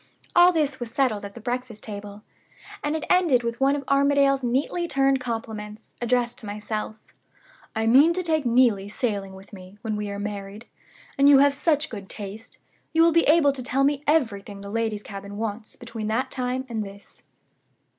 All 0.35 0.51
this 0.51 0.79
was 0.79 0.89
settled 0.89 1.23
at 1.25 1.35
the 1.35 1.39
breakfast 1.39 1.83
table; 1.83 2.23
and 2.83 2.95
it 2.95 3.03
ended 3.07 3.43
with 3.43 3.61
one 3.61 3.75
of 3.75 3.83
Armadale's 3.87 4.43
neatly 4.43 4.87
turned 4.87 5.21
compliments, 5.21 5.91
addressed 6.01 6.39
to 6.39 6.47
myself: 6.47 6.95
'I 7.75 7.85
mean 7.85 8.11
to 8.13 8.23
take 8.23 8.43
Neelie 8.43 8.89
sailing 8.89 9.35
with 9.35 9.53
me, 9.53 9.77
when 9.83 9.95
we 9.95 10.09
are 10.09 10.17
married. 10.17 10.65
And 11.19 11.29
you 11.29 11.37
have 11.37 11.53
such 11.53 11.91
good 11.91 12.09
taste, 12.09 12.57
you 12.93 13.03
will 13.03 13.11
be 13.11 13.25
able 13.27 13.51
to 13.53 13.61
tell 13.61 13.83
me 13.83 14.03
everything 14.07 14.61
the 14.61 14.71
ladies' 14.71 15.03
cabin 15.03 15.37
wants 15.37 15.75
between 15.75 16.07
that 16.07 16.31
time 16.31 16.65
and 16.67 16.83
this. 16.83 17.21